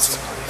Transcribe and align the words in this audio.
That's 0.00 0.49